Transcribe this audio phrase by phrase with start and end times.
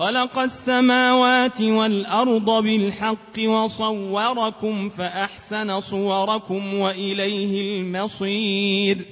[0.00, 9.06] خلق السماوات والأرض بالحق وصوركم فأحسن صوركم وإليه المصير.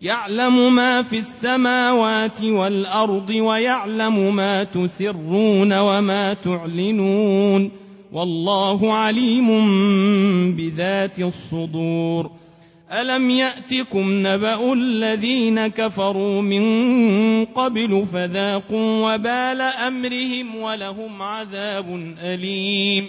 [0.00, 7.70] يعلم ما في السماوات والأرض ويعلم ما تسرون وما تعلنون.
[8.12, 9.48] والله عليم
[10.56, 12.30] بذات الصدور.
[12.92, 16.62] ألم يأتكم نبأ الذين كفروا من
[17.44, 23.08] قبل فذاقوا وبال أمرهم ولهم عذاب أليم.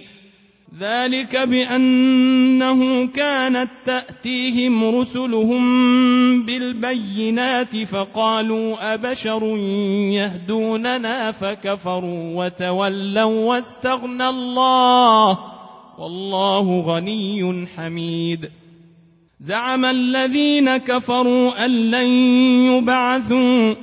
[0.79, 5.65] ذلك بأنه كانت تأتيهم رسلهم
[6.45, 9.57] بالبينات فقالوا أبشر
[10.11, 15.39] يهدوننا فكفروا وتولوا واستغنى الله
[15.97, 18.49] والله غني حميد.
[19.39, 22.07] زعم الذين كفروا أن لن
[22.71, 23.75] يبعثوا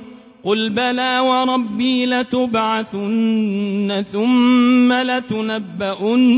[0.45, 6.35] قل بلى وربي لتبعثن ثم لتنبؤن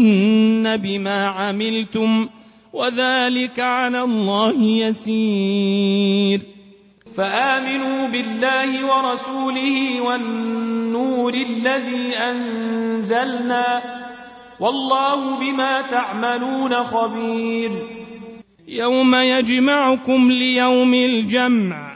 [0.78, 2.28] بما عملتم
[2.74, 6.42] وذلك على الله يسير
[7.16, 13.82] فامنوا بالله ورسوله والنور الذي انزلنا
[14.60, 17.72] والله بما تعملون خبير
[18.68, 21.96] يوم يجمعكم ليوم الجمع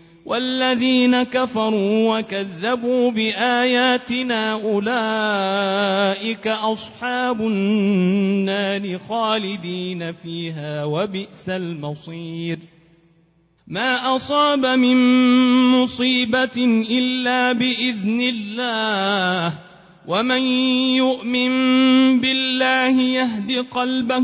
[0.31, 12.59] والذين كفروا وكذبوا بآياتنا أولئك أصحاب النار خالدين فيها وبئس المصير.
[13.67, 14.97] ما أصاب من
[15.71, 16.57] مصيبة
[16.89, 19.53] إلا بإذن الله
[20.07, 20.41] ومن
[20.95, 21.51] يؤمن
[22.19, 24.23] بالله يهد قلبه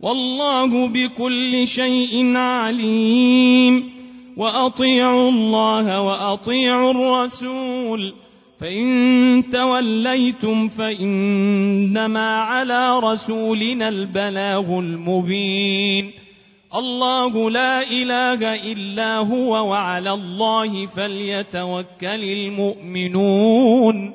[0.00, 4.01] والله بكل شيء عليم.
[4.36, 8.14] وأطيعوا الله وأطيعوا الرسول.
[8.60, 16.10] فإن توليتم فإنما على رسولنا البلاغ المبين.
[16.74, 24.14] الله لا إله إلا هو وعلى الله فليتوكل المؤمنون.